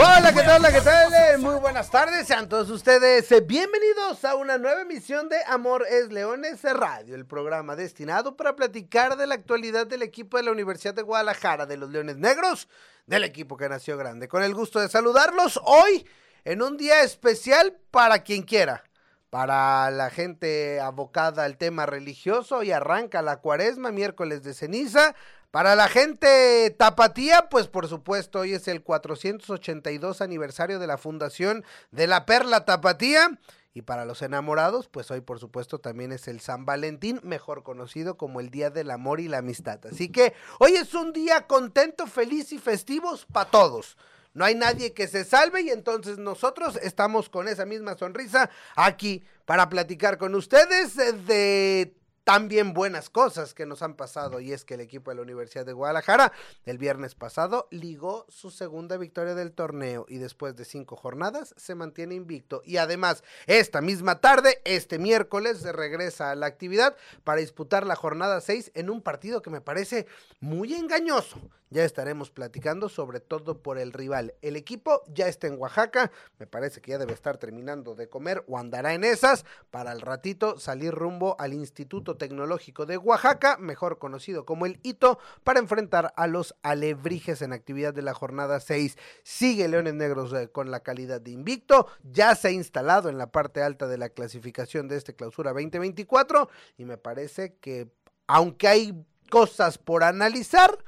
[0.00, 0.60] Hola, ¿qué tal?
[0.60, 1.38] Hola, ¿qué tal?
[1.40, 6.12] Muy buenas tardes, sean todos ustedes eh, bienvenidos a una nueva emisión de Amor es
[6.12, 10.94] Leones Radio, el programa destinado para platicar de la actualidad del equipo de la Universidad
[10.94, 12.68] de Guadalajara, de los Leones Negros,
[13.06, 14.28] del equipo que nació grande.
[14.28, 16.06] Con el gusto de saludarlos hoy
[16.44, 18.84] en un día especial para quien quiera.
[19.30, 25.16] Para la gente abocada al tema religioso y arranca la cuaresma, miércoles de ceniza.
[25.50, 31.64] Para la gente tapatía, pues por supuesto, hoy es el 482 aniversario de la fundación
[31.90, 33.38] de la Perla Tapatía.
[33.72, 38.18] Y para los enamorados, pues hoy por supuesto también es el San Valentín, mejor conocido
[38.18, 39.78] como el Día del Amor y la Amistad.
[39.86, 43.96] Así que hoy es un día contento, feliz y festivos para todos.
[44.34, 49.24] No hay nadie que se salve y entonces nosotros estamos con esa misma sonrisa aquí
[49.46, 51.94] para platicar con ustedes de
[52.28, 55.64] también buenas cosas que nos han pasado y es que el equipo de la Universidad
[55.64, 56.30] de Guadalajara
[56.66, 61.74] el viernes pasado ligó su segunda victoria del torneo y después de cinco jornadas se
[61.74, 66.94] mantiene invicto y además esta misma tarde, este miércoles, se regresa a la actividad
[67.24, 70.06] para disputar la jornada 6 en un partido que me parece
[70.38, 71.40] muy engañoso.
[71.70, 74.34] Ya estaremos platicando sobre todo por el rival.
[74.42, 78.44] El equipo ya está en Oaxaca, me parece que ya debe estar terminando de comer
[78.48, 83.98] o andará en esas para al ratito salir rumbo al Instituto Tecnológico de Oaxaca, mejor
[83.98, 88.96] conocido como el ITO, para enfrentar a los alebrijes en actividad de la jornada 6.
[89.22, 93.30] Sigue Leones Negros eh, con la calidad de invicto, ya se ha instalado en la
[93.30, 97.88] parte alta de la clasificación de este clausura 2024 y me parece que
[98.26, 100.78] aunque hay cosas por analizar,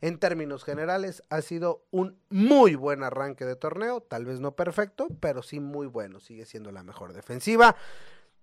[0.00, 5.08] en términos generales, ha sido un muy buen arranque de torneo, tal vez no perfecto,
[5.20, 7.76] pero sí muy bueno, sigue siendo la mejor defensiva.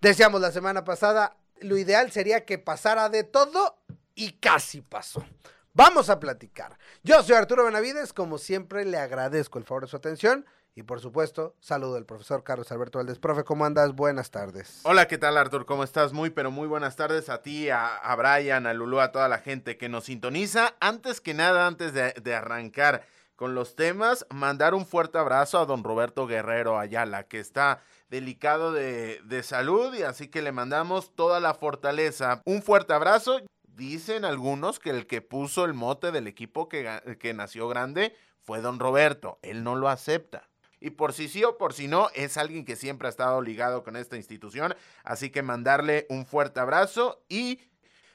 [0.02, 3.78] Decíamos la semana pasada, lo ideal sería que pasara de todo
[4.14, 5.26] y casi pasó.
[5.74, 6.78] Vamos a platicar.
[7.04, 10.46] Yo soy Arturo Benavides, como siempre le agradezco el favor de su atención
[10.78, 13.18] y por supuesto, saludo al profesor Carlos Alberto Valdés.
[13.18, 13.94] Profe, ¿cómo andas?
[13.96, 14.82] Buenas tardes.
[14.84, 15.66] Hola, ¿qué tal Artur?
[15.66, 16.12] ¿Cómo estás?
[16.12, 19.78] Muy, pero muy buenas tardes a ti, a, Brian, a Lulú, a toda la gente
[19.78, 20.76] que nos sintoniza.
[20.82, 25.82] Antes que nada, antes de, arrancar con los temas, mandar un fuerte abrazo a don
[25.82, 31.40] Roberto Guerrero Ayala, que está delicado de, de salud y así que le mandamos toda
[31.40, 32.42] la fortaleza.
[32.44, 33.40] Un fuerte abrazo.
[33.64, 38.60] Dicen algunos que el que puso el mote del equipo que, que nació grande fue
[38.60, 39.40] don Roberto.
[39.42, 40.50] Él no lo acepta.
[40.86, 43.84] Y por si sí o por si no, es alguien que siempre ha estado ligado
[43.84, 44.76] con esta institución.
[45.04, 47.60] Así que mandarle un fuerte abrazo y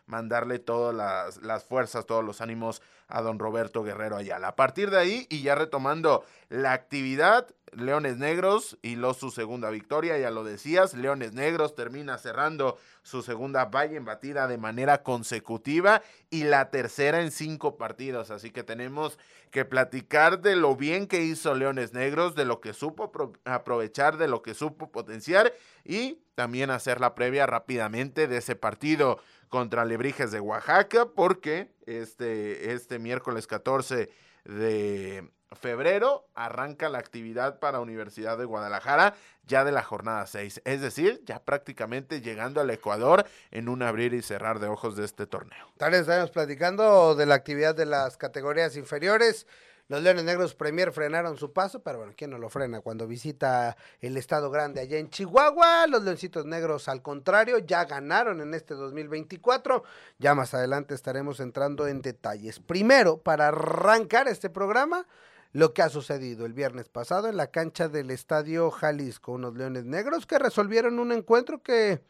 [0.06, 4.46] mandarle todas las, las fuerzas, todos los ánimos a don Roberto Guerrero Ayala.
[4.46, 10.18] A partir de ahí, y ya retomando la actividad, Leones Negros hiló su segunda victoria,
[10.18, 16.02] ya lo decías, Leones Negros termina cerrando su segunda valla en batida de manera consecutiva
[16.30, 19.18] y la tercera en cinco partidos, así que tenemos
[19.50, 24.16] que platicar de lo bien que hizo Leones Negros, de lo que supo apro- aprovechar,
[24.16, 25.52] de lo que supo potenciar
[25.84, 32.72] y también hacer la previa rápidamente de ese partido contra Lebrijes de Oaxaca, porque este,
[32.72, 34.10] este miércoles 14
[34.44, 39.14] de febrero arranca la actividad para Universidad de Guadalajara
[39.46, 44.14] ya de la jornada 6, es decir, ya prácticamente llegando al Ecuador en un abrir
[44.14, 45.72] y cerrar de ojos de este torneo.
[45.76, 49.48] Tal estaremos platicando de la actividad de las categorías inferiores.
[49.88, 53.76] Los Leones Negros Premier frenaron su paso, pero bueno, ¿quién no lo frena cuando visita
[54.00, 55.88] el Estado Grande allá en Chihuahua?
[55.88, 59.82] Los Leoncitos Negros, al contrario, ya ganaron en este 2024.
[60.20, 62.60] Ya más adelante estaremos entrando en detalles.
[62.60, 65.08] Primero, para arrancar este programa,
[65.52, 69.84] lo que ha sucedido el viernes pasado en la cancha del Estadio Jalisco, unos Leones
[69.84, 72.02] Negros que resolvieron un encuentro que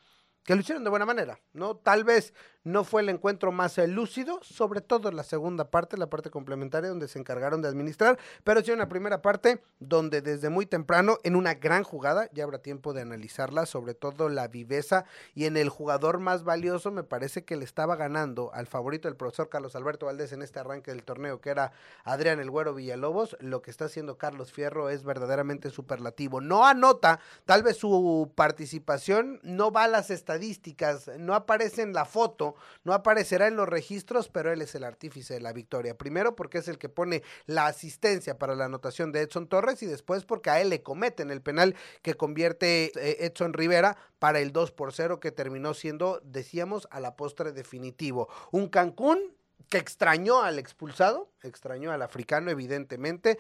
[0.45, 1.77] que lo hicieron de buena manera, ¿no?
[1.77, 2.35] Tal vez
[2.65, 6.91] no fue el encuentro más lúcido, sobre todo en la segunda parte, la parte complementaria,
[6.91, 11.19] donde se encargaron de administrar, pero sí en la primera parte, donde desde muy temprano,
[11.23, 15.05] en una gran jugada, ya habrá tiempo de analizarla, sobre todo la viveza
[15.35, 19.17] y en el jugador más valioso, me parece que le estaba ganando al favorito del
[19.17, 21.73] profesor Carlos Alberto Valdés en este arranque del torneo, que era
[22.05, 26.41] Adrián El Güero Villalobos, lo que está haciendo Carlos Fierro es verdaderamente superlativo.
[26.41, 32.05] No anota, tal vez su participación no va a las estadísticas, no aparece en la
[32.05, 32.50] foto
[32.85, 35.97] no, aparecerá en los registros, pero él es el artífice de la victoria.
[35.97, 39.87] Primero porque es el que pone la asistencia para la anotación de Edson Torres y
[39.87, 44.53] después porque a él le cometen el penal que convierte eh, Edson Rivera para el
[44.53, 48.29] 2 por 0 que terminó siendo, decíamos, a la postre definitivo.
[48.51, 53.39] Un Cancún que extrañó al expulsado, extrañó al africano evidentemente,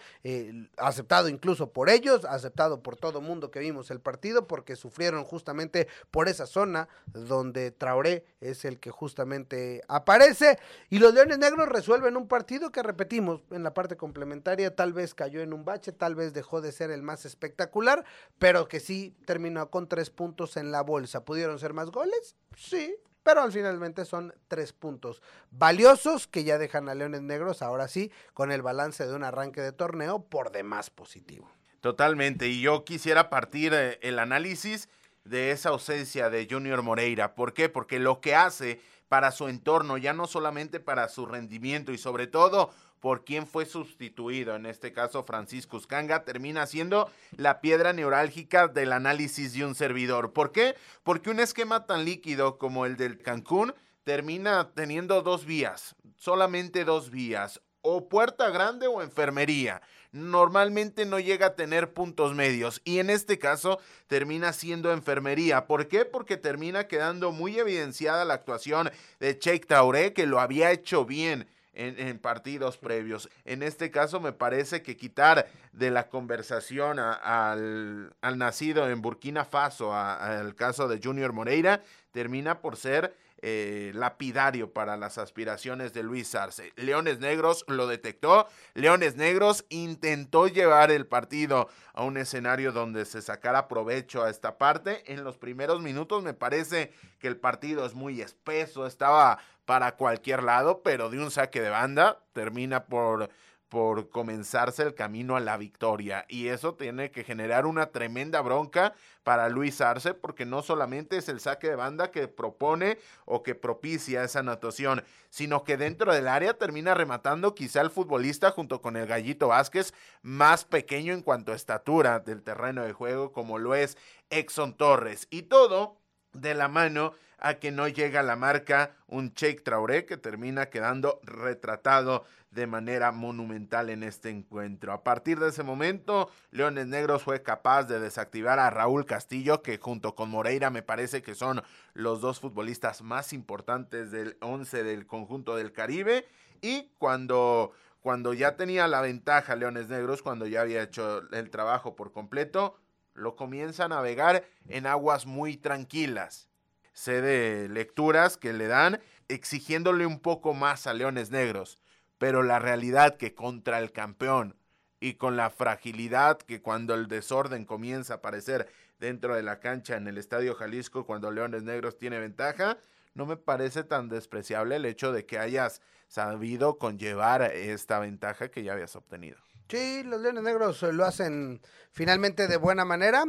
[0.76, 5.88] aceptado incluso por ellos, aceptado por todo mundo que vimos el partido, porque sufrieron justamente
[6.10, 10.58] por esa zona donde Traoré es el que justamente aparece,
[10.88, 15.14] y los Leones Negros resuelven un partido que repetimos, en la parte complementaria tal vez
[15.14, 18.04] cayó en un bache, tal vez dejó de ser el más espectacular,
[18.38, 21.24] pero que sí terminó con tres puntos en la bolsa.
[21.24, 22.36] ¿Pudieron ser más goles?
[22.56, 27.88] Sí, pero al finalmente son tres puntos valiosos que ya dejan a Leones Negros, ahora
[27.88, 31.50] sí, con el balance de un arranque de torneo por demás positivo.
[31.80, 34.88] Totalmente, y yo quisiera partir eh, el análisis
[35.24, 37.34] de esa ausencia de Junior Moreira.
[37.34, 37.68] ¿Por qué?
[37.68, 38.80] Porque lo que hace
[39.10, 42.70] para su entorno, ya no solamente para su rendimiento y sobre todo
[43.00, 48.92] por quién fue sustituido, en este caso Francisco Uscanga, termina siendo la piedra neurálgica del
[48.92, 50.32] análisis de un servidor.
[50.32, 50.76] ¿Por qué?
[51.02, 53.74] Porque un esquema tan líquido como el del Cancún
[54.04, 59.82] termina teniendo dos vías, solamente dos vías, o puerta grande o enfermería.
[60.12, 63.78] Normalmente no llega a tener puntos medios y en este caso
[64.08, 65.66] termina siendo enfermería.
[65.66, 66.04] ¿Por qué?
[66.04, 68.90] Porque termina quedando muy evidenciada la actuación
[69.20, 73.28] de Cheikh Tauré que lo había hecho bien en, partidos previos.
[73.44, 79.94] En este caso me parece que quitar de la conversación al, nacido en Burkina Faso,
[79.94, 86.34] al caso de Junior Moreira, termina por ser eh, lapidario para las aspiraciones de Luis
[86.34, 86.72] Arce.
[86.76, 93.22] Leones Negros lo detectó, Leones Negros intentó llevar el partido a un escenario donde se
[93.22, 95.02] sacara provecho a esta parte.
[95.12, 100.42] En los primeros minutos me parece que el partido es muy espeso, estaba para cualquier
[100.42, 103.30] lado, pero de un saque de banda termina por
[103.70, 106.26] por comenzarse el camino a la victoria.
[106.28, 111.28] Y eso tiene que generar una tremenda bronca para Luis Arce, porque no solamente es
[111.28, 116.26] el saque de banda que propone o que propicia esa anotación, sino que dentro del
[116.26, 121.52] área termina rematando quizá el futbolista junto con el Gallito Vázquez, más pequeño en cuanto
[121.52, 123.96] a estatura del terreno de juego, como lo es
[124.30, 125.28] Exxon Torres.
[125.30, 125.96] Y todo
[126.32, 130.66] de la mano a que no llega a la marca un Cheikh Traoré que termina
[130.66, 134.92] quedando retratado de manera monumental en este encuentro.
[134.92, 139.78] A partir de ese momento, Leones Negros fue capaz de desactivar a Raúl Castillo, que
[139.78, 141.62] junto con Moreira me parece que son
[141.94, 146.26] los dos futbolistas más importantes del 11 del conjunto del Caribe.
[146.60, 151.94] Y cuando, cuando ya tenía la ventaja Leones Negros, cuando ya había hecho el trabajo
[151.94, 152.76] por completo,
[153.14, 156.48] lo comienza a navegar en aguas muy tranquilas.
[156.92, 161.78] Sé de lecturas que le dan exigiéndole un poco más a Leones Negros
[162.20, 164.54] pero la realidad que contra el campeón
[165.00, 169.96] y con la fragilidad que cuando el desorden comienza a aparecer dentro de la cancha
[169.96, 172.76] en el Estadio Jalisco, cuando Leones Negros tiene ventaja,
[173.14, 178.64] no me parece tan despreciable el hecho de que hayas sabido conllevar esta ventaja que
[178.64, 179.38] ya habías obtenido.
[179.70, 183.24] Sí, los Leones Negros lo hacen finalmente de buena manera.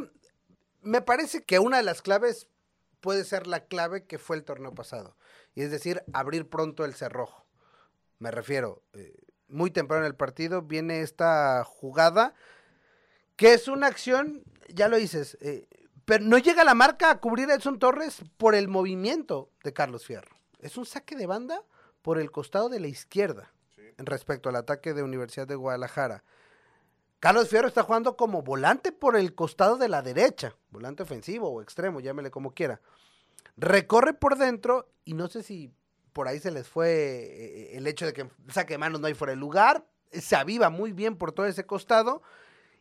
[0.82, 2.46] Me parece que una de las claves
[3.00, 5.16] puede ser la clave que fue el torneo pasado,
[5.54, 7.41] y es decir, abrir pronto el cerrojo.
[8.22, 9.16] Me refiero, eh,
[9.48, 12.34] muy temprano en el partido viene esta jugada,
[13.34, 15.66] que es una acción, ya lo dices, eh,
[16.04, 20.06] pero no llega la marca a cubrir a Edson Torres por el movimiento de Carlos
[20.06, 20.36] Fierro.
[20.60, 21.64] Es un saque de banda
[22.00, 23.52] por el costado de la izquierda
[23.98, 26.22] en respecto al ataque de Universidad de Guadalajara.
[27.18, 31.60] Carlos Fierro está jugando como volante por el costado de la derecha, volante ofensivo o
[31.60, 32.80] extremo, llámele como quiera.
[33.56, 35.72] Recorre por dentro y no sé si
[36.12, 39.14] por ahí se les fue eh, el hecho de que saque de manos no hay
[39.14, 42.22] fuera de lugar, se aviva muy bien por todo ese costado.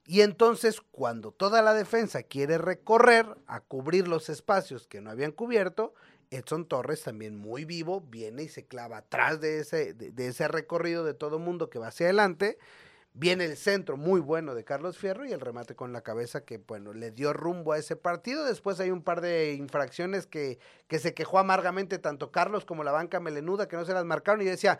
[0.05, 5.31] Y entonces, cuando toda la defensa quiere recorrer a cubrir los espacios que no habían
[5.31, 5.93] cubierto,
[6.31, 11.03] Edson Torres, también muy vivo, viene y se clava atrás de ese, de, ese recorrido
[11.03, 12.57] de todo mundo que va hacia adelante
[13.13, 16.60] Viene el centro muy bueno de Carlos Fierro y el remate con la cabeza que,
[16.60, 18.46] bueno, le dio rumbo a ese partido.
[18.46, 22.94] Después hay un par de infracciones que, que se quejó amargamente tanto Carlos como la
[22.94, 24.80] banca melenuda que no se las marcaron y decía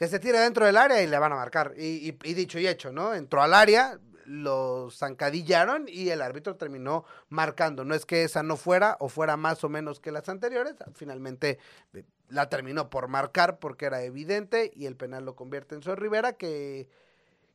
[0.00, 1.74] que se tire dentro del área y le van a marcar.
[1.76, 3.14] Y, dicho y hecho, ¿no?
[3.14, 7.84] Entró al área, lo zancadillaron y el árbitro terminó marcando.
[7.84, 11.58] No es que esa no fuera o fuera más o menos que las anteriores, finalmente
[11.92, 15.96] eh, la terminó por marcar porque era evidente y el penal lo convierte en Soy
[15.96, 16.88] Rivera que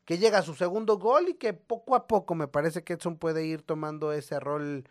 [0.05, 3.17] que llega a su segundo gol y que poco a poco me parece que Edson
[3.17, 4.85] puede ir tomando ese rol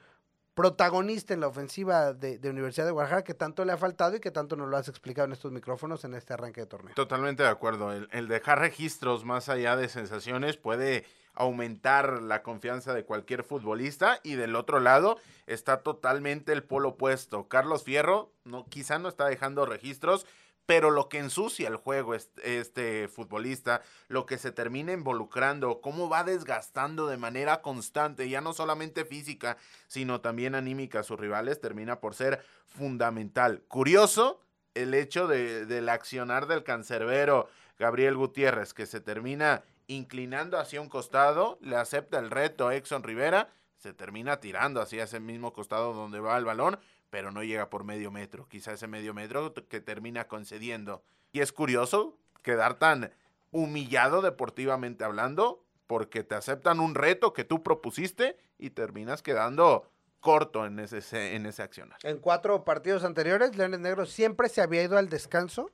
[0.55, 4.31] protagonista en la ofensiva de, Universidad de Guadalajara que tanto le ha faltado y que
[4.31, 6.95] tanto nos lo has explicado en estos micrófonos en este arranque de torneo.
[6.95, 7.93] Totalmente de acuerdo.
[7.93, 11.05] El, dejar registros más allá de sensaciones puede
[11.35, 17.49] aumentar la confianza de cualquier futbolista y del otro lado está totalmente el polo opuesto.
[17.49, 20.25] Carlos Fierro no, quizá no está dejando registros,
[20.67, 26.25] pero lo que ensucia el juego este, futbolista, lo que se termina involucrando, cómo va
[26.25, 29.57] desgastando de manera constante, ya no solamente física,
[29.87, 33.63] sino también anímica a sus rivales, termina por ser fundamental.
[33.69, 34.41] Curioso
[34.75, 40.89] el hecho de, del accionar del cancerbero Gabriel Gutiérrez, que se termina inclinando hacia un
[40.89, 45.93] costado, le acepta el reto a Exxon Rivera, se termina tirando hacia ese mismo costado
[45.93, 46.79] donde va el balón,
[47.15, 48.49] pero no llega por medio metro.
[48.49, 51.05] Quizá ese medio metro que termina concediendo.
[51.31, 53.13] Y es curioso quedar tan
[53.53, 60.67] humillado deportivamente hablando porque te aceptan un reto que tú propusiste y terminas quedando corto
[60.67, 61.99] en ese, en ese accionar.
[62.03, 65.71] En cuatro partidos anteriores, Leones Negros siempre se había ido al descanso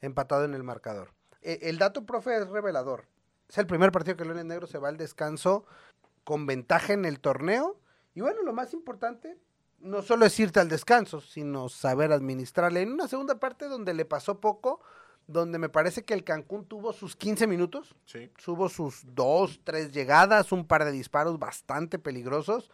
[0.00, 1.12] empatado en el marcador.
[1.40, 3.04] E, el dato, profe, es revelador.
[3.48, 5.64] Es el primer partido que Leones Negros se va al descanso
[6.24, 7.78] con ventaja en el torneo.
[8.12, 9.38] Y bueno, lo más importante,
[9.80, 12.82] no solo es irte al descanso, sino saber administrarle.
[12.82, 14.80] En una segunda parte donde le pasó poco,
[15.26, 18.30] donde me parece que el Cancún tuvo sus 15 minutos, sí.
[18.44, 22.70] tuvo sus dos, tres llegadas, un par de disparos bastante peligrosos,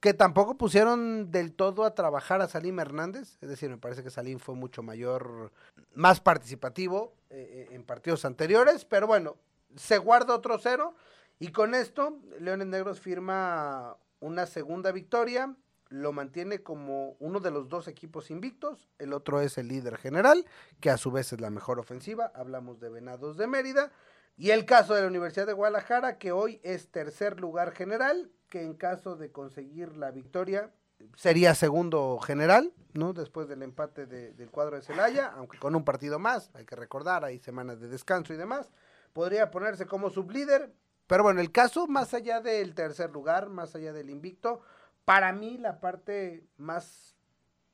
[0.00, 4.10] que tampoco pusieron del todo a trabajar a Salim Hernández, es decir, me parece que
[4.10, 5.52] Salim fue mucho mayor,
[5.94, 9.36] más participativo eh, eh, en partidos anteriores, pero bueno,
[9.76, 10.96] se guarda otro cero
[11.38, 15.54] y con esto Leones Negros firma una segunda victoria,
[15.92, 20.46] lo mantiene como uno de los dos equipos invictos, el otro es el líder general,
[20.80, 23.92] que a su vez es la mejor ofensiva, hablamos de Venados de Mérida,
[24.36, 28.62] y el caso de la Universidad de Guadalajara, que hoy es tercer lugar general, que
[28.62, 30.70] en caso de conseguir la victoria
[31.16, 33.12] sería segundo general, ¿no?
[33.12, 37.24] Después del empate del cuadro de Celaya, aunque con un partido más, hay que recordar,
[37.24, 38.72] hay semanas de descanso y demás,
[39.12, 40.72] podría ponerse como sublíder,
[41.06, 44.62] pero bueno, el caso, más allá del tercer lugar, más allá del invicto,
[45.04, 47.16] para mí la parte más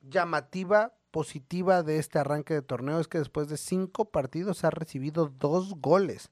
[0.01, 5.27] llamativa, positiva de este arranque de torneo es que después de cinco partidos ha recibido
[5.27, 6.31] dos goles.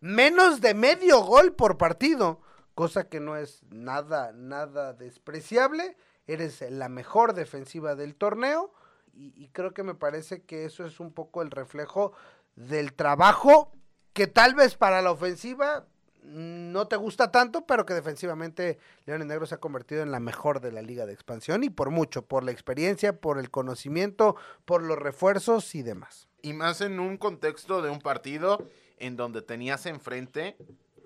[0.00, 2.40] Menos de medio gol por partido,
[2.74, 5.96] cosa que no es nada, nada despreciable.
[6.26, 8.72] Eres la mejor defensiva del torneo
[9.12, 12.12] y, y creo que me parece que eso es un poco el reflejo
[12.56, 13.72] del trabajo
[14.12, 15.86] que tal vez para la ofensiva
[16.22, 20.60] no te gusta tanto, pero que defensivamente Leones Negro se ha convertido en la mejor
[20.60, 24.82] de la liga de expansión y por mucho, por la experiencia, por el conocimiento, por
[24.82, 26.28] los refuerzos y demás.
[26.42, 28.58] Y más en un contexto de un partido
[28.98, 30.56] en donde tenías enfrente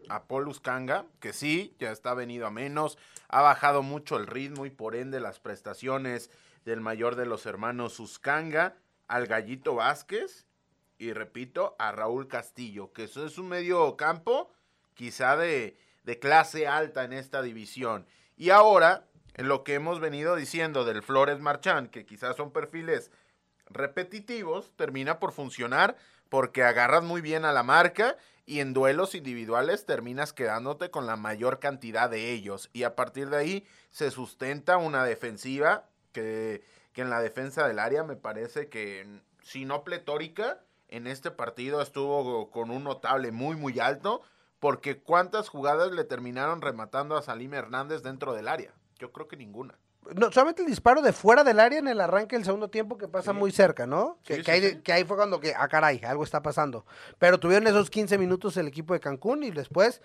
[0.09, 4.67] a Polus Kanga, que sí, ya está venido a menos, ha bajado mucho el ritmo
[4.67, 6.31] y por ende las prestaciones
[6.65, 8.77] del mayor de los hermanos Suscanga,
[9.09, 10.47] al Gallito Vázquez
[10.99, 14.51] y repito, a Raúl Castillo, que eso es un medio campo
[14.97, 18.07] quizá de, de clase alta en esta división.
[18.37, 23.13] Y ahora, en lo que hemos venido diciendo del Flores Marchán, que quizás son perfiles
[23.69, 25.97] repetitivos, termina por funcionar
[26.29, 31.17] porque agarras muy bien a la marca y en duelos individuales terminas quedándote con la
[31.17, 32.71] mayor cantidad de ellos.
[32.73, 37.79] Y a partir de ahí se sustenta una defensiva que, que en la defensa del
[37.79, 43.57] área me parece que, si no pletórica, en este partido estuvo con un notable muy,
[43.57, 44.23] muy alto
[44.61, 48.73] porque ¿cuántas jugadas le terminaron rematando a Salim Hernández dentro del área?
[48.99, 49.79] Yo creo que ninguna.
[50.15, 53.09] No, solamente el disparo de fuera del área en el arranque del segundo tiempo que
[53.09, 54.19] pasa muy cerca, ¿no?
[54.23, 56.87] que, ahí, que, ahí, fue cuando que, ah, caray, algo está pasando.
[57.19, 60.01] Pero tuvieron esos 15 minutos el equipo de Cancún y después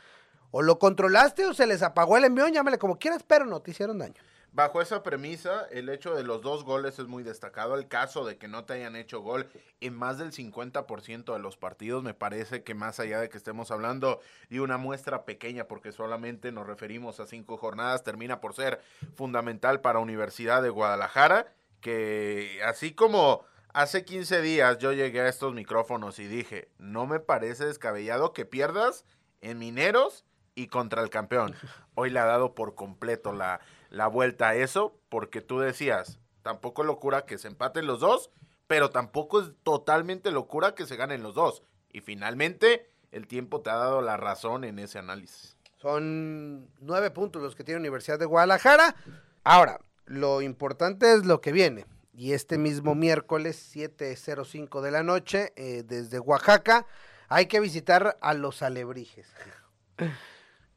[0.49, 3.71] o lo controlaste o se les apagó el envión, llámale como quieras, pero no te
[3.71, 4.21] hicieron daño.
[4.53, 7.75] Bajo esa premisa, el hecho de los dos goles es muy destacado.
[7.75, 9.47] El caso de que no te hayan hecho gol
[9.79, 13.71] en más del 50% de los partidos, me parece que más allá de que estemos
[13.71, 18.81] hablando de una muestra pequeña, porque solamente nos referimos a cinco jornadas, termina por ser
[19.15, 25.53] fundamental para Universidad de Guadalajara, que así como hace 15 días yo llegué a estos
[25.53, 29.05] micrófonos y dije, no me parece descabellado que pierdas
[29.39, 31.55] en Mineros y contra el campeón.
[31.95, 36.81] Hoy le ha dado por completo la la vuelta a eso, porque tú decías, tampoco
[36.81, 38.31] es locura que se empaten los dos,
[38.67, 41.61] pero tampoco es totalmente locura que se ganen los dos.
[41.91, 45.57] Y finalmente, el tiempo te ha dado la razón en ese análisis.
[45.77, 48.95] Son nueve puntos los que tiene Universidad de Guadalajara.
[49.43, 51.85] Ahora, lo importante es lo que viene.
[52.13, 56.85] Y este mismo miércoles, 7.05 de la noche, eh, desde Oaxaca,
[57.27, 59.27] hay que visitar a los alebrijes.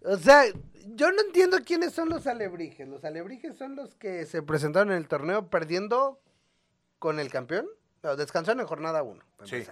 [0.04, 0.44] O sea,
[0.94, 2.86] yo no entiendo quiénes son los alebrijes.
[2.86, 6.20] Los alebrijes son los que se presentaron en el torneo perdiendo
[6.98, 7.66] con el campeón.
[8.02, 9.22] No, descansaron en jornada 1.
[9.44, 9.64] Sí.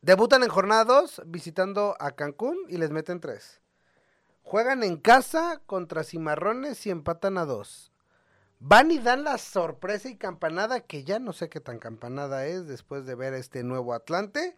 [0.00, 3.60] Debutan en jornada 2 visitando a Cancún y les meten 3.
[4.42, 7.92] Juegan en casa contra Cimarrones y empatan a 2.
[8.60, 12.66] Van y dan la sorpresa y campanada que ya no sé qué tan campanada es
[12.66, 14.56] después de ver este nuevo Atlante.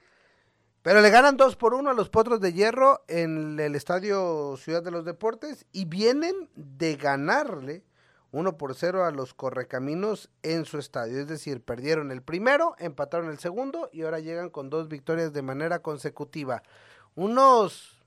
[0.86, 4.84] Pero le ganan 2 por 1 a los Potros de Hierro en el Estadio Ciudad
[4.84, 7.82] de los Deportes y vienen de ganarle
[8.30, 11.18] 1 por 0 a los Correcaminos en su estadio.
[11.18, 15.42] Es decir, perdieron el primero, empataron el segundo y ahora llegan con dos victorias de
[15.42, 16.62] manera consecutiva.
[17.16, 18.00] Unos,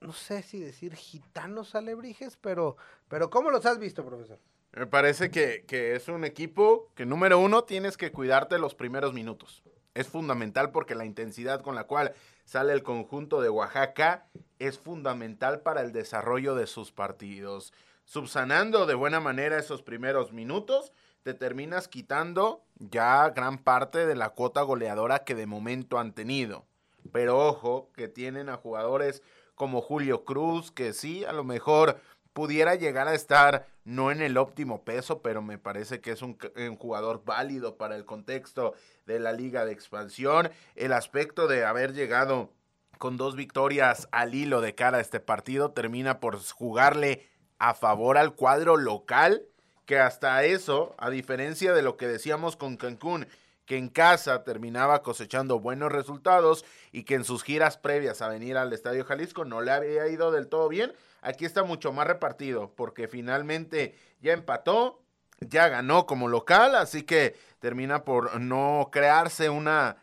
[0.00, 2.76] no sé si decir gitanos alebrijes, pero,
[3.08, 4.38] pero ¿cómo los has visto, profesor?
[4.72, 9.14] Me parece que, que es un equipo que número uno tienes que cuidarte los primeros
[9.14, 9.62] minutos.
[9.96, 12.12] Es fundamental porque la intensidad con la cual
[12.44, 14.26] sale el conjunto de Oaxaca
[14.58, 17.72] es fundamental para el desarrollo de sus partidos
[18.06, 24.30] subsanando de buena manera esos primeros minutos, te terminas quitando ya gran parte de la
[24.30, 26.64] cuota goleadora que de momento han tenido.
[27.12, 29.22] Pero ojo, que tienen a jugadores
[29.56, 32.00] como Julio Cruz, que sí, a lo mejor
[32.36, 36.36] pudiera llegar a estar no en el óptimo peso, pero me parece que es un,
[36.76, 38.74] jugador válido para el contexto
[39.06, 40.50] de la liga de expansión.
[40.74, 42.52] El aspecto de haber llegado
[42.98, 47.26] con dos victorias al hilo de cara a este partido termina por jugarle
[47.58, 49.46] a favor al cuadro local,
[49.86, 53.26] que hasta eso, a diferencia de lo que decíamos con Cancún,
[53.66, 58.56] que en casa terminaba cosechando buenos resultados y que en sus giras previas a venir
[58.56, 62.72] al Estadio Jalisco no le había ido del todo bien, aquí está mucho más repartido,
[62.76, 65.02] porque finalmente ya empató,
[65.40, 69.96] ya ganó como local, así que termina por no crearse una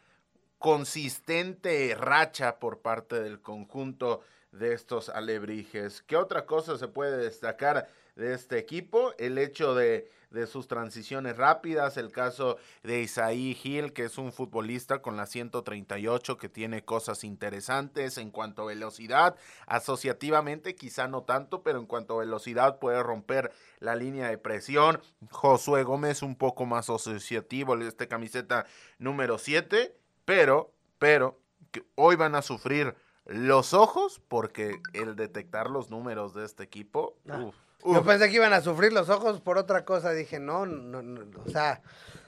[0.59, 6.03] consistente racha por parte del conjunto de estos alebrijes.
[6.03, 9.13] ¿Qué otra cosa se puede destacar de este equipo?
[9.17, 14.33] El hecho de, de sus transiciones rápidas, el caso de Isaí Gil, que es un
[14.33, 19.35] futbolista con la 138 que tiene cosas interesantes en cuanto a velocidad,
[19.67, 24.99] asociativamente quizá no tanto, pero en cuanto a velocidad puede romper la línea de presión.
[25.29, 28.65] Josué Gómez un poco más asociativo, este camiseta
[28.97, 31.39] número 7, pero, pero,
[31.71, 37.17] que hoy van a sufrir los ojos, porque el detectar los números de este equipo.
[37.29, 37.39] Ah.
[37.39, 37.95] Uf, uf.
[37.95, 40.11] Yo pensé que iban a sufrir los ojos por otra cosa.
[40.11, 41.81] Dije, no, no, no, o sea,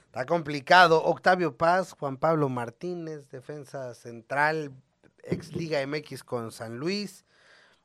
[0.06, 1.04] está complicado.
[1.04, 4.72] Octavio Paz, Juan Pablo Martínez, defensa central,
[5.24, 7.26] ex Liga MX con San Luis,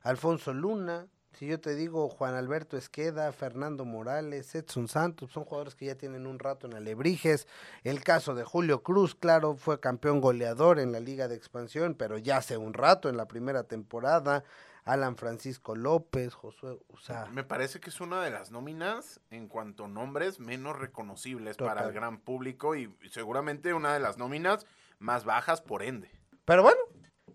[0.02, 1.06] Alfonso Luna,
[1.40, 5.94] si yo te digo Juan Alberto Esqueda, Fernando Morales, Edson Santos, son jugadores que ya
[5.94, 7.46] tienen un rato en Alebrijes.
[7.83, 12.18] El caso de Julio Cruz, claro, fue campeón goleador en la Liga de Expansión, pero
[12.18, 14.44] ya hace un rato en la primera temporada.
[14.92, 17.26] Alan Francisco López, Josué, o sea.
[17.26, 21.74] Me parece que es una de las nóminas en cuanto a nombres menos reconocibles total.
[21.74, 24.66] para el gran público y seguramente una de las nóminas
[24.98, 26.11] más bajas por ende.
[26.44, 26.81] Pero bueno,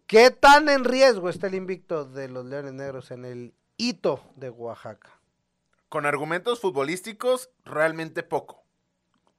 [0.07, 4.49] ¿qué tan en riesgo está el invicto de los Leones Negros en el hito de
[4.49, 5.19] Oaxaca.
[5.89, 8.63] Con argumentos futbolísticos, realmente poco.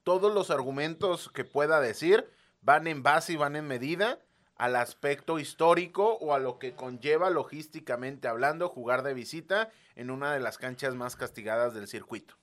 [0.05, 4.20] Todos los argumentos que pueda decir van en base y van en medida
[4.57, 10.33] al aspecto histórico o a lo que conlleva logísticamente hablando jugar de visita en una
[10.33, 12.35] de las canchas más castigadas del circuito.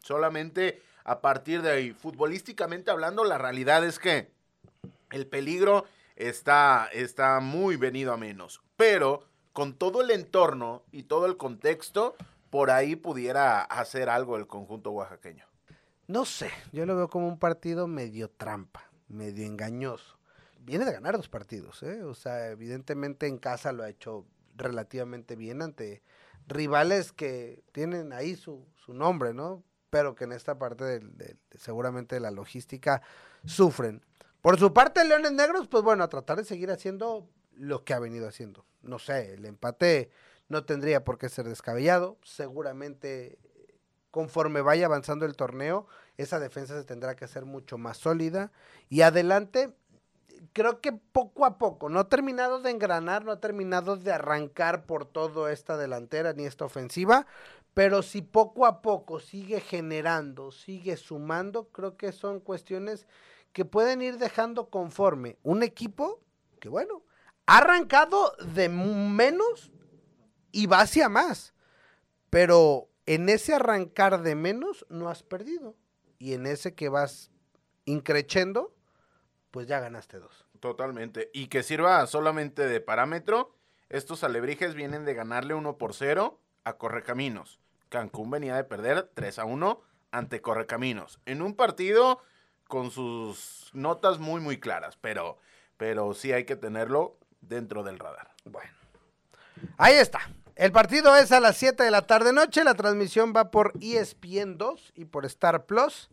[0.00, 4.30] Solamente a partir de ahí, futbolísticamente hablando, la realidad es que
[5.10, 5.84] el peligro
[6.16, 8.62] está, está muy venido a menos.
[8.76, 12.16] Pero con todo el entorno y todo el contexto,
[12.50, 15.46] por ahí pudiera hacer algo el conjunto oaxaqueño.
[16.06, 20.18] No sé, yo lo veo como un partido medio trampa, medio engañoso.
[20.64, 22.02] Viene de ganar dos partidos, ¿eh?
[22.02, 26.02] O sea, evidentemente en casa lo ha hecho relativamente bien ante
[26.46, 29.64] rivales que tienen ahí su, su nombre, ¿no?
[29.90, 33.02] Pero que en esta parte de, de, de, seguramente de la logística
[33.44, 34.04] sufren.
[34.40, 37.98] Por su parte, Leones Negros, pues bueno, a tratar de seguir haciendo lo que ha
[37.98, 38.64] venido haciendo.
[38.82, 40.10] No sé, el empate
[40.48, 42.18] no tendría por qué ser descabellado.
[42.24, 43.38] Seguramente,
[44.10, 48.52] conforme vaya avanzando el torneo, esa defensa se tendrá que hacer mucho más sólida.
[48.88, 49.74] Y adelante,
[50.52, 54.86] creo que poco a poco, no ha terminado de engranar, no ha terminado de arrancar
[54.86, 57.26] por toda esta delantera ni esta ofensiva,
[57.74, 63.06] pero si poco a poco sigue generando, sigue sumando, creo que son cuestiones
[63.52, 66.20] que pueden ir dejando conforme un equipo
[66.60, 67.02] que, bueno,
[67.46, 69.72] ha arrancado de menos
[70.52, 71.54] y va hacia más.
[72.30, 75.74] Pero en ese arrancar de menos no has perdido.
[76.18, 77.30] Y en ese que vas
[77.84, 78.74] increchendo,
[79.52, 80.44] pues ya ganaste dos.
[80.58, 81.30] Totalmente.
[81.32, 83.54] Y que sirva solamente de parámetro.
[83.88, 87.60] Estos alebrijes vienen de ganarle uno por cero a Correcaminos.
[87.88, 91.20] Cancún venía de perder 3 a 1 ante Correcaminos.
[91.26, 92.20] En un partido
[92.66, 95.36] con sus notas muy, muy claras, pero,
[95.76, 98.30] pero sí hay que tenerlo dentro del radar.
[98.44, 98.72] Bueno,
[99.76, 100.20] ahí está.
[100.56, 102.64] El partido es a las 7 de la tarde noche.
[102.64, 106.08] La transmisión va por ESPN 2 y por Star Plus.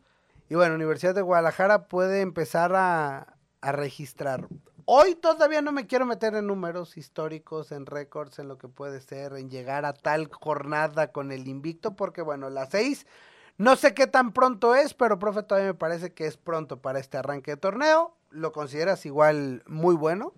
[0.49, 4.47] Y bueno, Universidad de Guadalajara puede empezar a, a registrar.
[4.85, 9.01] Hoy todavía no me quiero meter en números históricos, en récords, en lo que puede
[9.01, 13.05] ser, en llegar a tal jornada con el invicto, porque bueno, las seis,
[13.59, 16.97] no sé qué tan pronto es, pero profe, todavía me parece que es pronto para
[16.97, 18.17] este arranque de torneo.
[18.31, 20.33] ¿Lo consideras igual muy bueno?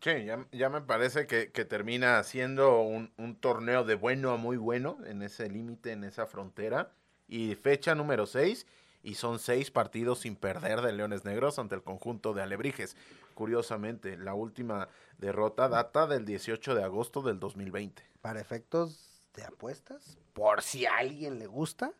[0.00, 4.36] Sí, ya, ya me parece que, que termina siendo un, un, torneo de bueno a
[4.36, 6.92] muy bueno en ese límite, en esa frontera.
[7.26, 8.66] Y fecha número 6,
[9.02, 12.96] y son seis partidos sin perder de Leones Negros ante el conjunto de Alebrijes.
[13.34, 18.02] Curiosamente, la última derrota data del 18 de agosto del 2020.
[18.20, 21.92] Para efectos de apuestas, por si a alguien le gusta,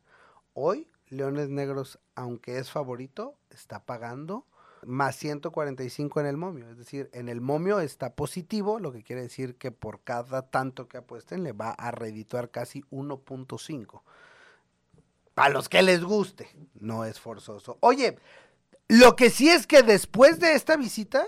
[0.53, 4.47] hoy Leones Negros, aunque es favorito, está pagando
[4.87, 6.69] más 145 en el momio.
[6.71, 10.89] Es decir, en el momio está positivo, lo que quiere decir que por cada tanto
[10.89, 14.03] que apuesten le va a redituar casi 1.5.
[15.41, 17.79] A los que les guste, no es forzoso.
[17.81, 18.19] Oye,
[18.89, 21.27] lo que sí es que después de esta visita,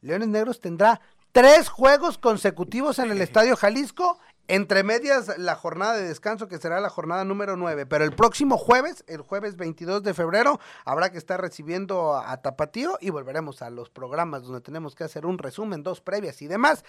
[0.00, 1.00] Leones Negros tendrá
[1.32, 6.80] tres juegos consecutivos en el Estadio Jalisco, entre medias la jornada de descanso que será
[6.80, 11.18] la jornada número 9, pero el próximo jueves, el jueves 22 de febrero, habrá que
[11.18, 15.36] estar recibiendo a, a Tapatío y volveremos a los programas donde tenemos que hacer un
[15.36, 16.84] resumen, dos previas y demás.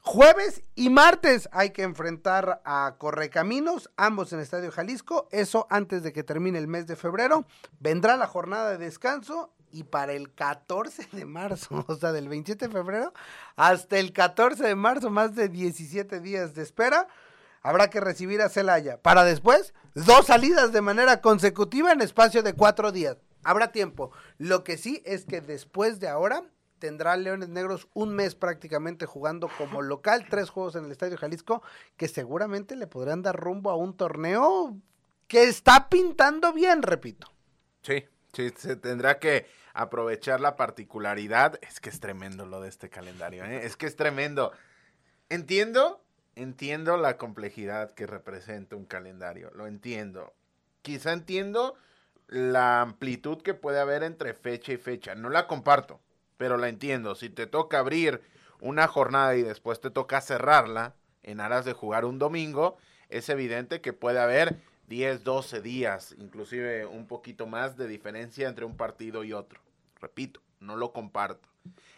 [0.00, 5.28] Jueves y martes hay que enfrentar a Correcaminos, ambos en Estadio Jalisco.
[5.32, 7.44] Eso antes de que termine el mes de febrero.
[7.78, 12.68] Vendrá la jornada de descanso y para el 14 de marzo, o sea, del 27
[12.68, 13.12] de febrero
[13.56, 17.08] hasta el 14 de marzo, más de 17 días de espera,
[17.62, 19.02] habrá que recibir a Celaya.
[19.02, 23.18] Para después, dos salidas de manera consecutiva en espacio de cuatro días.
[23.44, 24.10] Habrá tiempo.
[24.38, 26.44] Lo que sí es que después de ahora
[26.78, 31.62] tendrá Leones Negros un mes prácticamente jugando como local, tres juegos en el Estadio Jalisco,
[31.96, 34.76] que seguramente le podrán dar rumbo a un torneo
[35.26, 37.30] que está pintando bien, repito.
[37.82, 41.58] Sí, sí, se tendrá que aprovechar la particularidad.
[41.62, 43.64] Es que es tremendo lo de este calendario, ¿eh?
[43.64, 44.52] es que es tremendo.
[45.28, 46.02] Entiendo,
[46.34, 50.34] entiendo la complejidad que representa un calendario, lo entiendo.
[50.82, 51.74] Quizá entiendo
[52.28, 56.00] la amplitud que puede haber entre fecha y fecha, no la comparto
[56.38, 57.14] pero la entiendo.
[57.14, 58.22] Si te toca abrir
[58.60, 62.78] una jornada y después te toca cerrarla en aras de jugar un domingo,
[63.10, 64.56] es evidente que puede haber
[64.88, 69.60] 10, 12 días, inclusive un poquito más de diferencia entre un partido y otro.
[70.00, 71.48] Repito, no lo comparto.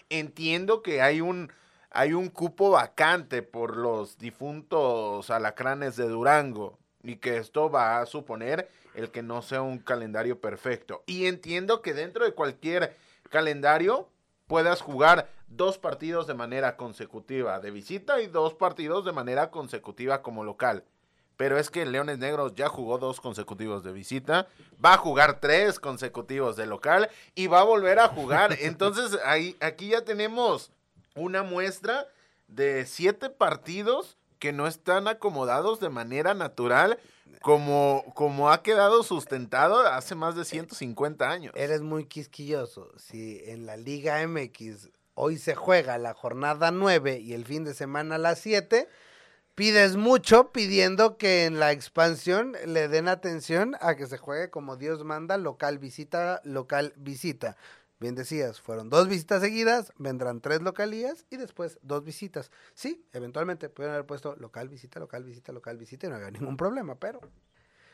[0.08, 1.52] Entiendo que hay un,
[1.90, 8.06] hay un cupo vacante por los difuntos alacranes de Durango y que esto va a
[8.06, 11.04] suponer el que no sea un calendario perfecto.
[11.06, 12.96] Y entiendo que dentro de cualquier
[13.28, 14.08] calendario
[14.50, 20.22] puedas jugar dos partidos de manera consecutiva de visita y dos partidos de manera consecutiva
[20.22, 20.82] como local.
[21.36, 24.48] Pero es que Leones Negros ya jugó dos consecutivos de visita,
[24.84, 28.56] va a jugar tres consecutivos de local y va a volver a jugar.
[28.60, 30.72] Entonces ahí, aquí ya tenemos
[31.14, 32.08] una muestra
[32.48, 36.98] de siete partidos que no están acomodados de manera natural
[37.42, 41.52] como, como ha quedado sustentado hace más de 150 años.
[41.54, 42.90] Eres muy quisquilloso.
[42.98, 47.74] Si en la Liga MX hoy se juega la jornada 9 y el fin de
[47.74, 48.88] semana la 7,
[49.54, 54.76] pides mucho pidiendo que en la expansión le den atención a que se juegue como
[54.76, 57.56] Dios manda, local visita, local visita.
[58.00, 62.50] Bien decías, fueron dos visitas seguidas, vendrán tres localías y después dos visitas.
[62.72, 66.56] Sí, eventualmente pueden haber puesto local, visita, local, visita, local, visita y no había ningún
[66.56, 67.20] problema, pero...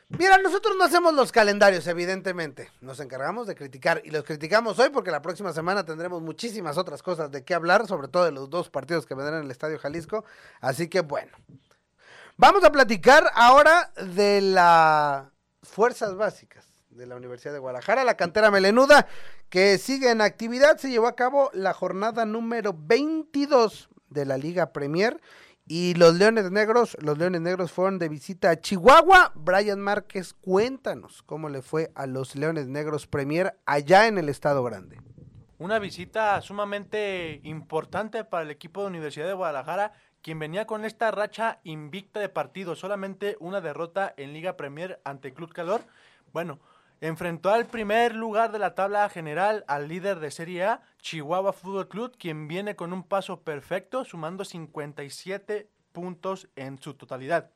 [0.09, 2.71] Mira, nosotros no hacemos los calendarios, evidentemente.
[2.81, 7.03] Nos encargamos de criticar y los criticamos hoy porque la próxima semana tendremos muchísimas otras
[7.03, 9.81] cosas de qué hablar, sobre todo de los dos partidos que vendrán en el Estadio
[9.81, 10.25] Jalisco.
[10.61, 11.33] Así que bueno.
[12.37, 15.27] Vamos a platicar ahora de las
[15.65, 19.07] fuerzas básicas de la Universidad de Guadalajara, la cantera melenuda,
[19.49, 20.79] que sigue en actividad.
[20.79, 25.21] Se llevó a cabo la jornada número 22 de la Liga Premier.
[25.69, 29.33] Y los Leones Negros, los Leones Negros fueron de visita a Chihuahua.
[29.35, 34.63] Brian Márquez, cuéntanos cómo le fue a los Leones Negros Premier allá en el Estado
[34.63, 34.99] Grande.
[35.59, 41.11] Una visita sumamente importante para el equipo de Universidad de Guadalajara, quien venía con esta
[41.11, 45.83] racha invicta de partidos, solamente una derrota en Liga Premier ante Club Calor.
[46.33, 46.61] Bueno,
[47.01, 51.89] Enfrentó al primer lugar de la tabla general al líder de Serie A, Chihuahua Fútbol
[51.89, 57.51] Club, quien viene con un paso perfecto, sumando 57 puntos en su totalidad.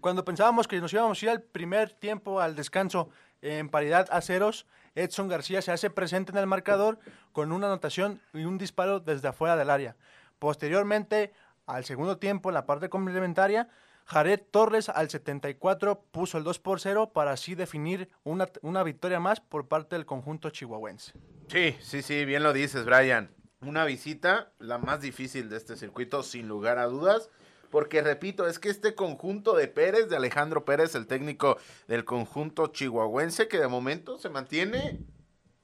[0.00, 3.08] Cuando pensábamos que nos íbamos a ir al primer tiempo, al descanso,
[3.40, 6.98] en paridad a ceros, Edson García se hace presente en el marcador
[7.32, 9.96] con una anotación y un disparo desde afuera del área.
[10.38, 11.32] Posteriormente,
[11.66, 13.68] al segundo tiempo, en la parte complementaria,
[14.06, 19.18] Jared Torres al 74 puso el 2 por 0 para así definir una, una victoria
[19.18, 21.12] más por parte del conjunto chihuahuense.
[21.48, 23.30] Sí, sí, sí, bien lo dices, Brian.
[23.62, 27.30] Una visita, la más difícil de este circuito, sin lugar a dudas.
[27.70, 32.68] Porque repito, es que este conjunto de Pérez, de Alejandro Pérez, el técnico del conjunto
[32.68, 35.00] chihuahuense, que de momento se mantiene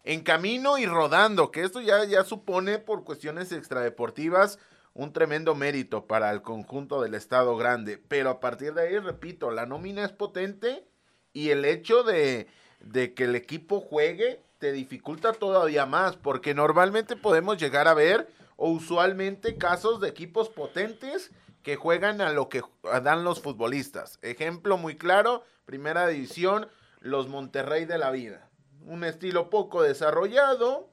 [0.02, 4.58] en camino y rodando, que esto ya, ya supone por cuestiones extradeportivas
[4.94, 7.98] un tremendo mérito para el conjunto del Estado Grande.
[8.08, 10.84] Pero a partir de ahí, repito, la nómina es potente
[11.32, 12.48] y el hecho de,
[12.92, 18.70] que el equipo juegue te dificulta todavía más, porque normalmente podemos llegar a ver o
[18.70, 22.62] usualmente casos de equipos potentes que juegan a lo que
[23.02, 24.18] dan los futbolistas.
[24.22, 26.68] Ejemplo muy claro, primera división,
[27.00, 28.48] los Monterrey de la vida.
[28.84, 30.88] Un estilo poco desarrollado,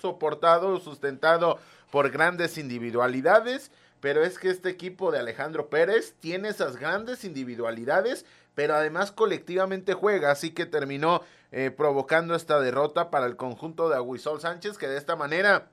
[0.00, 1.58] soportado, sustentado
[1.92, 8.24] por grandes individualidades, pero es que este equipo de Alejandro Pérez tiene esas grandes individualidades,
[8.54, 11.20] pero además colectivamente juega, así que terminó
[11.52, 15.68] eh, provocando esta derrota para el conjunto de Aguisol Sánchez, que de esta manera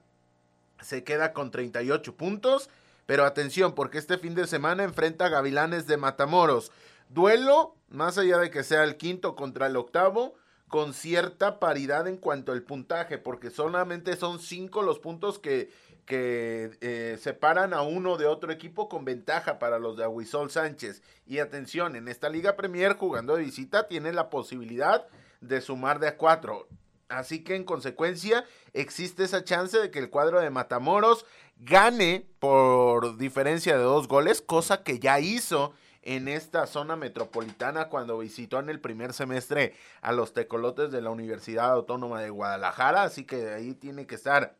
[0.81, 2.69] se queda con 38 puntos,
[3.05, 6.73] pero atención, porque este fin de semana enfrenta a Gavilanes de Matamoros.
[7.07, 10.35] Duelo, más allá de que sea el quinto contra el octavo,
[10.67, 15.71] con cierta paridad en cuanto al puntaje, porque solamente son cinco los puntos que,
[16.09, 21.03] que eh, separan a uno de otro equipo con ventaja para los de Aguisol Sánchez.
[21.27, 25.05] Y atención, en esta Liga Premier jugando de visita tiene la posibilidad
[25.39, 26.67] de sumar de a cuatro.
[27.09, 28.43] Así que en consecuencia
[28.73, 34.41] existe esa chance de que el cuadro de Matamoros gane por diferencia de dos goles,
[34.41, 40.11] cosa que ya hizo en esta zona metropolitana cuando visitó en el primer semestre a
[40.11, 43.03] los tecolotes de la Universidad Autónoma de Guadalajara.
[43.03, 44.57] Así que ahí tiene que estar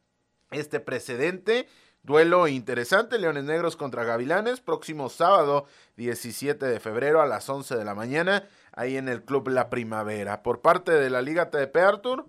[0.52, 1.68] este precedente.
[2.02, 5.66] Duelo interesante, Leones Negros contra Gavilanes, próximo sábado
[5.98, 10.42] 17 de febrero a las 11 de la mañana, ahí en el Club La Primavera.
[10.42, 12.26] Por parte de la Liga TDP Arthur,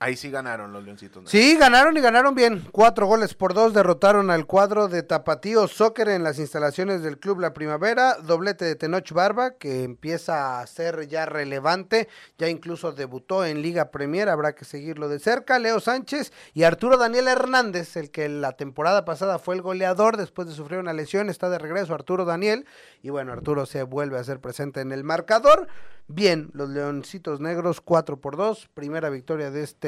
[0.00, 1.28] Ahí sí ganaron los Leoncitos.
[1.28, 2.64] Sí, ganaron y ganaron bien.
[2.70, 7.40] Cuatro goles por dos derrotaron al cuadro de Tapatío Soccer en las instalaciones del Club
[7.40, 8.14] La Primavera.
[8.22, 12.06] Doblete de Tenoch Barba, que empieza a ser ya relevante.
[12.38, 15.58] Ya incluso debutó en Liga Premier, habrá que seguirlo de cerca.
[15.58, 20.46] Leo Sánchez y Arturo Daniel Hernández, el que la temporada pasada fue el goleador después
[20.46, 21.28] de sufrir una lesión.
[21.28, 22.66] Está de regreso Arturo Daniel.
[23.02, 25.66] Y bueno, Arturo se vuelve a ser presente en el marcador.
[26.10, 29.87] Bien, los Leoncitos Negros 4 por 2, primera victoria de este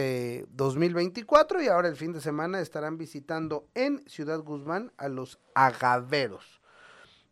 [0.51, 6.61] 2024 y ahora el fin de semana estarán visitando en Ciudad Guzmán a los Agaveros.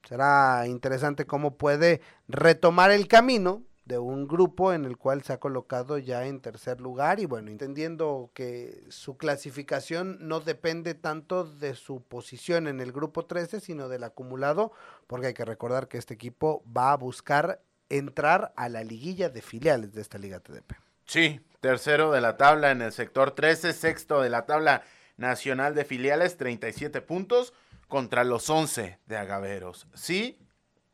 [0.09, 5.41] Será interesante cómo puede retomar el camino de un grupo en el cual se ha
[5.41, 11.75] colocado ya en tercer lugar y bueno, entendiendo que su clasificación no depende tanto de
[11.75, 14.73] su posición en el grupo 13, sino del acumulado,
[15.07, 19.41] porque hay que recordar que este equipo va a buscar entrar a la liguilla de
[19.41, 20.75] filiales de esta Liga TDP.
[21.07, 24.83] Sí, tercero de la tabla en el sector 13, sexto de la tabla
[25.17, 27.53] nacional de filiales, 37 puntos
[27.89, 29.89] contra los 11 de Agaveros.
[29.95, 30.39] Sí,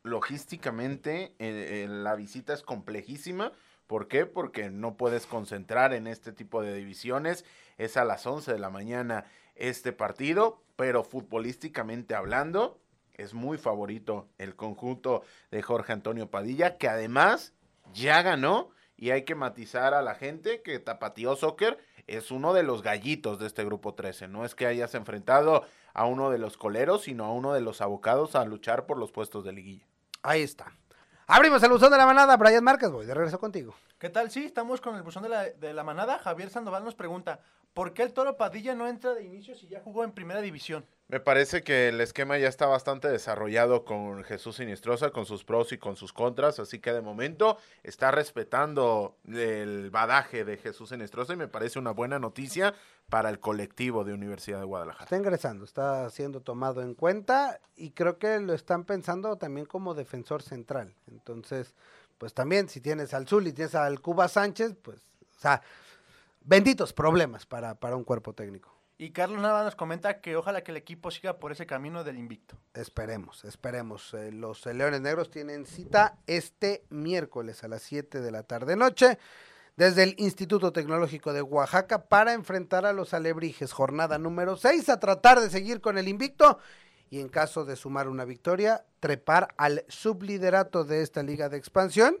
[0.03, 3.51] logísticamente eh, eh, la visita es complejísima.
[3.87, 4.25] ¿Por qué?
[4.25, 7.45] Porque no puedes concentrar en este tipo de divisiones.
[7.77, 9.25] Es a las 11 de la mañana
[9.55, 12.79] este partido, pero futbolísticamente hablando,
[13.13, 17.53] es muy favorito el conjunto de Jorge Antonio Padilla, que además
[17.93, 21.77] ya ganó y hay que matizar a la gente que Tapatío Soccer
[22.07, 24.27] es uno de los gallitos de este grupo 13.
[24.27, 27.81] No es que hayas enfrentado a uno de los coleros, sino a uno de los
[27.81, 29.85] abocados a luchar por los puestos de liguilla.
[30.21, 30.71] Ahí está.
[31.27, 33.75] Abrimos el buzón de la manada, Brian Márquez, voy de regreso contigo.
[33.97, 34.29] ¿Qué tal?
[34.29, 36.19] Sí, estamos con el buzón de la, de la manada.
[36.19, 37.39] Javier Sandoval nos pregunta,
[37.75, 40.85] ¿por qué el Toro Padilla no entra de inicio si ya jugó en primera división?
[41.09, 45.71] Me parece que el esquema ya está bastante desarrollado con Jesús Sinistrosa, con sus pros
[45.71, 51.33] y con sus contras, así que de momento está respetando el badaje de Jesús Sinistrosa
[51.33, 52.73] y me parece una buena noticia
[53.09, 55.03] para el colectivo de Universidad de Guadalajara.
[55.03, 59.93] Está ingresando, está siendo tomado en cuenta y creo que lo están pensando también como
[59.93, 60.95] defensor central.
[61.11, 61.75] Entonces,
[62.17, 65.01] pues también si tienes al Zul y tienes al Cuba Sánchez, pues,
[65.37, 65.61] o sea,
[66.45, 68.73] benditos problemas para, para un cuerpo técnico.
[68.97, 72.17] Y Carlos Nava nos comenta que ojalá que el equipo siga por ese camino del
[72.17, 72.57] invicto.
[72.73, 74.13] Esperemos, esperemos.
[74.13, 79.17] Eh, los Leones Negros tienen cita este miércoles a las 7 de la tarde noche
[79.75, 83.73] desde el Instituto Tecnológico de Oaxaca para enfrentar a los Alebrijes.
[83.73, 86.59] Jornada número 6 a tratar de seguir con el invicto
[87.09, 92.17] y en caso de sumar una victoria, trepar al subliderato de esta liga de expansión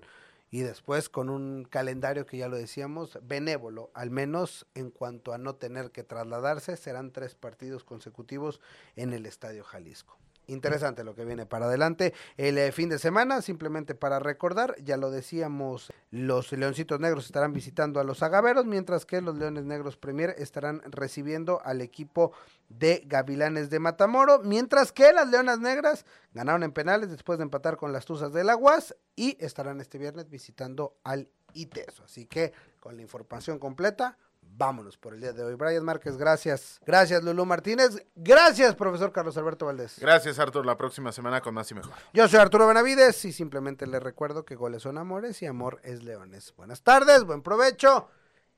[0.55, 5.37] y después con un calendario que ya lo decíamos, benévolo, al menos en cuanto a
[5.37, 8.61] no tener que trasladarse, serán tres partidos consecutivos
[8.95, 10.17] en el Estadio Jalisco.
[10.47, 12.13] Interesante lo que viene para adelante.
[12.37, 17.53] El eh, fin de semana, simplemente para recordar, ya lo decíamos, los Leoncitos Negros estarán
[17.53, 22.31] visitando a los Agaveros, mientras que los Leones Negros Premier estarán recibiendo al equipo
[22.69, 27.77] de Gavilanes de Matamoro, mientras que las Leonas Negras ganaron en penales después de empatar
[27.77, 32.03] con las Tuzas del Aguas y estarán este viernes visitando al ITESO.
[32.03, 35.55] Así que con la información completa, vámonos por el día de hoy.
[35.55, 36.79] Brian Márquez, gracias.
[36.85, 38.05] Gracias, Lulú Martínez.
[38.15, 39.97] Gracias, profesor Carlos Alberto Valdés.
[39.99, 40.65] Gracias, Artur.
[40.65, 41.93] La próxima semana con más y mejor.
[42.13, 46.03] Yo soy Arturo Benavides y simplemente les recuerdo que goles son amores y amor es
[46.03, 46.53] leones.
[46.55, 48.09] Buenas tardes, buen provecho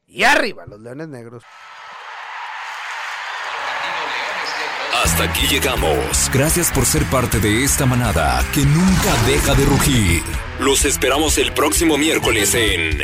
[0.06, 1.44] y arriba los leones negros.
[5.04, 6.30] Hasta aquí llegamos.
[6.34, 10.24] Gracias por ser parte de esta manada que nunca deja de rugir.
[10.60, 13.04] Los esperamos el próximo miércoles en